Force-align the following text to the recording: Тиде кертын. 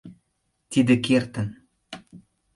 Тиде 0.71 0.95
кертын. 1.05 1.49